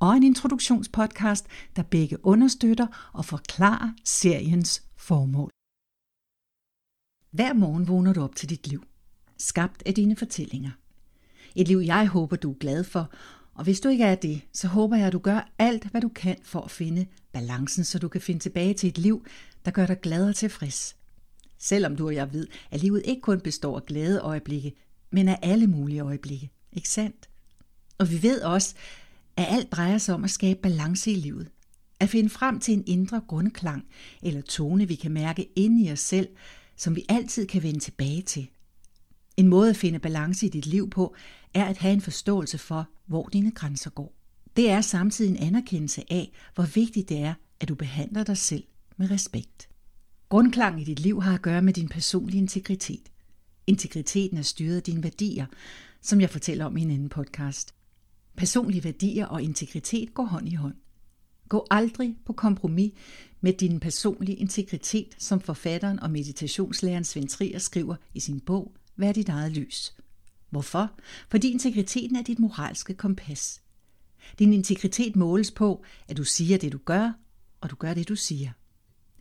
[0.00, 1.46] og en introduktionspodcast,
[1.76, 5.50] der begge understøtter og forklarer seriens formål.
[7.30, 8.84] Hver morgen vågner du op til dit liv,
[9.38, 10.70] skabt af dine fortællinger.
[11.56, 13.10] Et liv, jeg håber, du er glad for,
[13.54, 16.08] og hvis du ikke er det, så håber jeg, at du gør alt, hvad du
[16.08, 19.26] kan for at finde balancen, så du kan finde tilbage til et liv,
[19.64, 20.96] der gør dig glad og tilfreds.
[21.58, 24.72] Selvom du og jeg ved, at livet ikke kun består af glade øjeblikke,
[25.10, 26.50] men af alle mulige øjeblikke.
[26.72, 27.28] Ikke sandt?
[27.98, 28.74] Og vi ved også,
[29.40, 31.50] at alt drejer sig om at skabe balance i livet.
[32.00, 33.84] At finde frem til en indre grundklang
[34.22, 36.28] eller tone, vi kan mærke inde i os selv,
[36.76, 38.48] som vi altid kan vende tilbage til.
[39.36, 41.14] En måde at finde balance i dit liv på,
[41.54, 44.14] er at have en forståelse for, hvor dine grænser går.
[44.56, 48.64] Det er samtidig en anerkendelse af, hvor vigtigt det er, at du behandler dig selv
[48.96, 49.68] med respekt.
[50.28, 53.10] Grundklang i dit liv har at gøre med din personlige integritet.
[53.66, 55.46] Integriteten er styret af dine værdier,
[56.02, 57.74] som jeg fortæller om i en anden podcast.
[58.36, 60.74] Personlige værdier og integritet går hånd i hånd.
[61.48, 62.92] Gå aldrig på kompromis
[63.40, 69.12] med din personlige integritet, som forfatteren og meditationslæreren Svend Trier skriver i sin bog Vær
[69.12, 69.94] dit eget lys.
[70.50, 70.90] Hvorfor?
[71.28, 73.62] Fordi integriteten er dit moralske kompas.
[74.38, 77.12] Din integritet måles på, at du siger det, du gør,
[77.60, 78.50] og du gør det, du siger.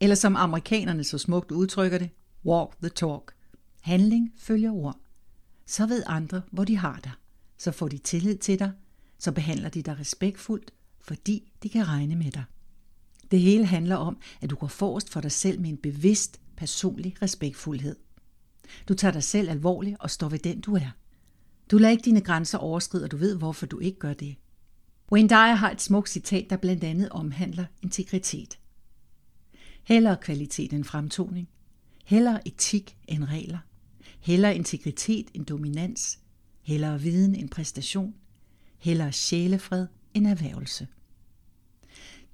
[0.00, 2.10] Eller som amerikanerne så smukt udtrykker det,
[2.44, 3.34] walk the talk.
[3.80, 5.00] Handling følger ord.
[5.66, 7.12] Så ved andre, hvor de har dig.
[7.58, 8.72] Så får de tillid til dig,
[9.18, 12.44] så behandler de dig respektfuldt, fordi de kan regne med dig.
[13.30, 17.22] Det hele handler om, at du går forrest for dig selv med en bevidst, personlig
[17.22, 17.96] respektfuldhed.
[18.88, 20.90] Du tager dig selv alvorligt og står ved den, du er.
[21.70, 24.36] Du lader ikke dine grænser overskride, og du ved, hvorfor du ikke gør det.
[25.12, 28.58] Wayne Dyer har et smukt citat, der blandt andet omhandler integritet.
[29.84, 31.48] Hellere kvalitet end fremtoning.
[32.04, 33.58] Hellere etik end regler.
[34.20, 36.18] Hellere integritet end dominans.
[36.62, 38.14] Hellere viden end præstation
[38.78, 40.86] hellere sjælefred end erhvervelse.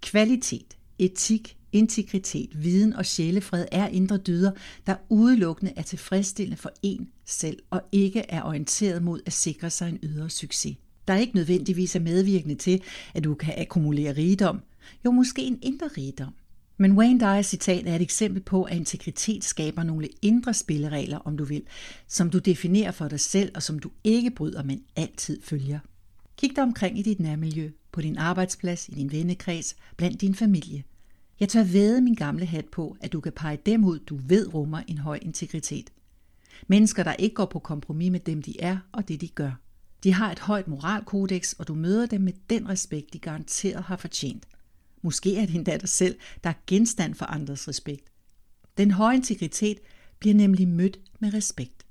[0.00, 4.52] Kvalitet, etik, integritet, viden og sjælefred er indre dyder,
[4.86, 9.88] der udelukkende er tilfredsstillende for en selv og ikke er orienteret mod at sikre sig
[9.88, 10.76] en ydre succes.
[11.08, 12.82] Der er ikke nødvendigvis er medvirkende til,
[13.14, 14.60] at du kan akkumulere rigdom,
[15.04, 16.34] jo måske en indre rigdom.
[16.76, 21.36] Men Wayne Dyers citat er et eksempel på, at integritet skaber nogle indre spilleregler, om
[21.36, 21.62] du vil,
[22.06, 25.78] som du definerer for dig selv og som du ikke bryder, men altid følger.
[26.38, 30.84] Kig dig omkring i dit nærmiljø, på din arbejdsplads, i din vennekreds, blandt din familie.
[31.40, 34.54] Jeg tør væde min gamle hat på, at du kan pege dem ud, du ved
[34.54, 35.92] rummer en høj integritet.
[36.66, 39.60] Mennesker, der ikke går på kompromis med dem, de er og det, de gør.
[40.04, 43.96] De har et højt moralkodex, og du møder dem med den respekt, de garanteret har
[43.96, 44.48] fortjent.
[45.02, 48.04] Måske er det endda dig selv, der er genstand for andres respekt.
[48.76, 49.78] Den høje integritet
[50.18, 51.86] bliver nemlig mødt med respekt.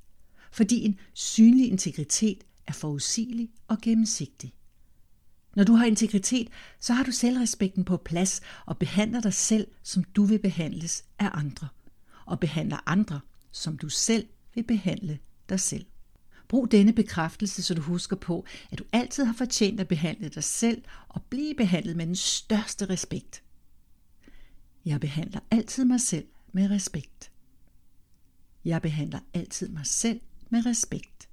[0.52, 4.54] Fordi en synlig integritet er forudsigelig og gennemsigtig.
[5.56, 10.04] Når du har integritet, så har du selvrespekten på plads og behandler dig selv, som
[10.04, 11.68] du vil behandles af andre.
[12.26, 13.20] Og behandler andre,
[13.52, 15.20] som du selv vil behandle
[15.50, 15.86] dig selv.
[16.48, 20.44] Brug denne bekræftelse, så du husker på, at du altid har fortjent at behandle dig
[20.44, 23.44] selv og blive behandlet med den største respekt.
[24.86, 27.32] Jeg behandler altid mig selv med respekt.
[28.66, 31.27] Jeg behandler altid mig selv med respekt.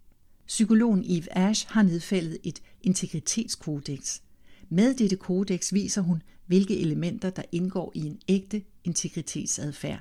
[0.46, 4.20] Psykologen Eve Ash har nedfældet et integritetskodex.
[4.68, 10.00] Med dette kodex viser hun, hvilke elementer, der indgår i en ægte integritetsadfærd.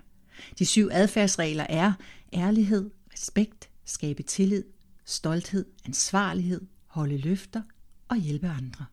[0.59, 1.93] De syv adfærdsregler er
[2.33, 4.63] ærlighed, respekt, skabe tillid,
[5.05, 7.61] stolthed, ansvarlighed, holde løfter
[8.07, 8.85] og hjælpe andre.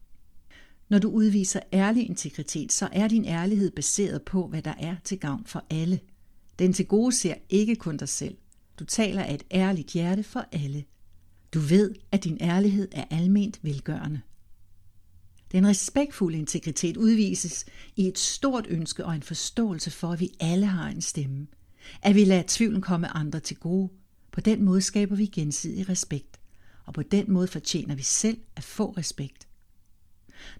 [0.89, 5.19] Når du udviser ærlig integritet, så er din ærlighed baseret på, hvad der er til
[5.19, 6.01] gavn for alle.
[6.59, 8.37] Den til gode ser ikke kun dig selv.
[8.79, 10.85] Du taler af et ærligt hjerte for alle.
[11.55, 14.21] Du ved, at din ærlighed er alment velgørende.
[15.53, 17.65] Den respektfulde integritet udvises
[17.97, 21.47] i et stort ønske og en forståelse for, at vi alle har en stemme.
[22.03, 23.89] At vi lader tvivlen komme andre til gode.
[24.33, 26.41] På den måde skaber vi gensidig respekt,
[26.85, 29.49] og på den måde fortjener vi selv at få respekt.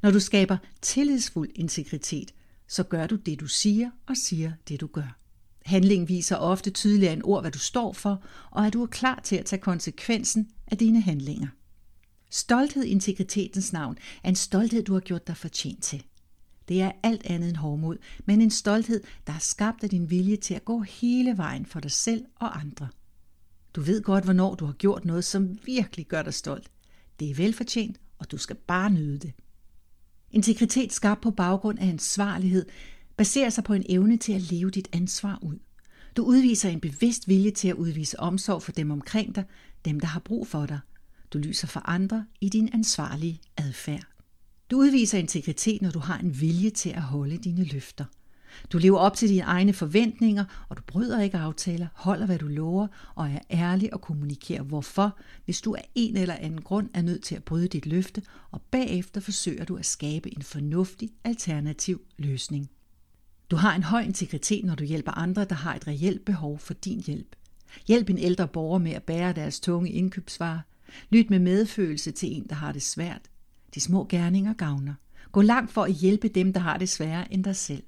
[0.03, 2.35] Når du skaber tillidsfuld integritet,
[2.69, 5.20] så gør du det, du siger, og siger det, du gør.
[5.65, 9.21] Handling viser ofte tydeligere end ord, hvad du står for, og at du er klar
[9.25, 11.49] til at tage konsekvensen af dine handlinger.
[12.31, 16.05] Stolthed i integritetens navn er en stolthed, du har gjort dig fortjent til.
[16.69, 20.37] Det er alt andet end hårdmod, men en stolthed, der er skabt af din vilje
[20.37, 22.89] til at gå hele vejen for dig selv og andre.
[23.75, 26.71] Du ved godt, hvornår du har gjort noget, som virkelig gør dig stolt.
[27.21, 29.33] Det er velfortjent, og du skal bare nyde det.
[30.31, 32.67] Integritet skabt på baggrund af ansvarlighed
[33.21, 35.59] baserer sig på en evne til at leve dit ansvar ud.
[36.17, 39.45] Du udviser en bevidst vilje til at udvise omsorg for dem omkring dig,
[39.85, 40.81] dem der har brug for dig.
[41.33, 44.03] Du lyser for andre i din ansvarlige adfærd.
[44.71, 48.05] Du udviser integritet, når du har en vilje til at holde dine løfter.
[48.73, 52.47] Du lever op til dine egne forventninger, og du bryder ikke aftaler, holder hvad du
[52.47, 57.03] lover og er ærlig og kommunikerer hvorfor, hvis du af en eller anden grund er
[57.03, 62.01] nødt til at bryde dit løfte, og bagefter forsøger du at skabe en fornuftig alternativ
[62.19, 62.71] løsning.
[63.51, 66.75] Du har en høj integritet, når du hjælper andre, der har et reelt behov for
[66.75, 67.37] din hjælp.
[67.89, 70.61] Hjælp en ældre borger med at bære deres tunge indkøbsvarer.
[71.11, 73.23] Lyt med medfølelse til en, der har det svært.
[73.75, 74.95] De små gerninger gavner.
[75.33, 77.83] Gå langt for at hjælpe dem, der har det sværere end dig selv.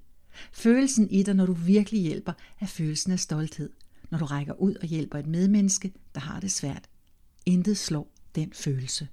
[0.53, 3.71] Følelsen i dig, når du virkelig hjælper, er følelsen af stolthed.
[4.11, 6.89] Når du rækker ud og hjælper et medmenneske, der har det svært.
[7.47, 9.09] Intet slår den følelse.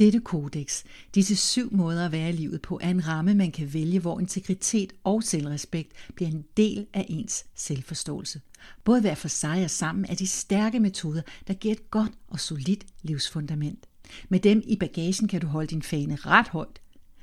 [0.00, 3.74] Dette kodex, disse syv måder at være i livet på, er en ramme, man kan
[3.74, 8.40] vælge, hvor integritet og selvrespekt bliver en del af ens selvforståelse.
[8.84, 12.40] Både hver for sig og sammen er de stærke metoder, der giver et godt og
[12.40, 13.86] solidt livsfundament.
[14.28, 16.80] Med dem i bagagen kan du holde din fane ret højt.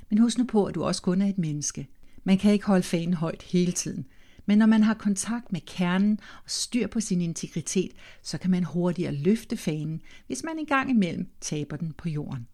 [0.10, 1.88] Men husk nu på, at du også kun er et menneske.
[2.24, 4.06] Man kan ikke holde fanen højt hele tiden.
[4.46, 7.92] Men når man har kontakt med kernen og styr på sin integritet,
[8.24, 12.48] så kan man hurtigere løfte fanen, hvis man engang imellem taber den på jorden.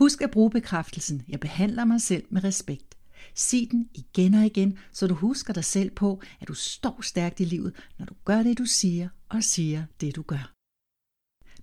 [0.00, 2.94] Husk at bruge bekræftelsen, jeg behandler mig selv med respekt.
[3.34, 7.40] Sig den igen og igen, så du husker dig selv på, at du står stærkt
[7.40, 10.52] i livet, når du gør det, du siger, og siger det, du gør.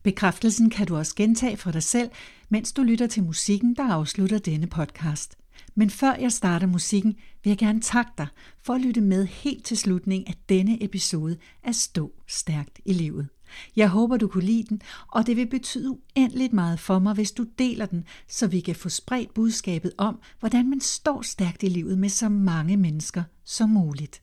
[0.03, 2.09] Bekræftelsen kan du også gentage for dig selv,
[2.49, 5.37] mens du lytter til musikken, der afslutter denne podcast.
[5.75, 8.27] Men før jeg starter musikken, vil jeg gerne takke dig
[8.63, 13.27] for at lytte med helt til slutningen af denne episode af Stå Stærkt i Livet.
[13.75, 17.31] Jeg håber, du kunne lide den, og det vil betyde uendeligt meget for mig, hvis
[17.31, 21.67] du deler den, så vi kan få spredt budskabet om, hvordan man står stærkt i
[21.69, 24.21] livet med så mange mennesker som muligt.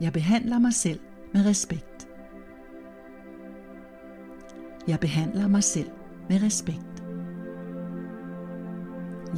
[0.00, 1.00] Jeg behandler mig selv
[1.34, 2.08] med respekt.
[4.88, 5.90] Jeg behandler mig selv
[6.28, 7.02] med respekt.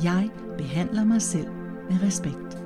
[0.05, 1.51] Jeg behandler mig selv
[1.91, 2.64] med respekt.